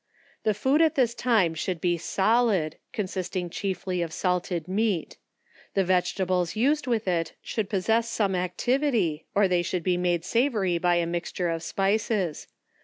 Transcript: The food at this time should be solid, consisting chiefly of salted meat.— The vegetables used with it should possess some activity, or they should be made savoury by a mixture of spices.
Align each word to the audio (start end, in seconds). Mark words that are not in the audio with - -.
The 0.41 0.55
food 0.55 0.81
at 0.81 0.95
this 0.95 1.13
time 1.13 1.53
should 1.53 1.79
be 1.79 1.95
solid, 1.95 2.77
consisting 2.91 3.51
chiefly 3.51 4.01
of 4.01 4.11
salted 4.11 4.67
meat.— 4.67 5.17
The 5.75 5.83
vegetables 5.83 6.55
used 6.55 6.87
with 6.87 7.07
it 7.07 7.33
should 7.43 7.69
possess 7.69 8.09
some 8.09 8.33
activity, 8.33 9.27
or 9.35 9.47
they 9.47 9.61
should 9.61 9.83
be 9.83 9.97
made 9.97 10.25
savoury 10.25 10.79
by 10.79 10.95
a 10.95 11.05
mixture 11.05 11.49
of 11.51 11.61
spices. 11.61 12.47